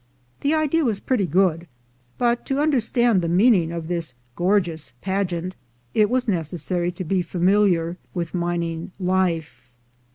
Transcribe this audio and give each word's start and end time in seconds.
The 0.39 0.55
idea 0.55 0.83
was 0.83 0.99
pretty 0.99 1.27
good; 1.27 1.67
but 2.17 2.43
to 2.47 2.59
understand 2.59 3.21
the 3.21 3.27
meaning 3.29 3.71
of 3.71 3.85
this 3.87 4.15
gorgeous 4.35 4.93
pageant, 5.01 5.55
it 5.93 6.09
was 6.09 6.27
necessary 6.27 6.91
to 6.93 7.03
be 7.03 7.21
familiar 7.21 7.97
with 8.11 8.33
mining 8.33 8.93
life. 8.99 9.69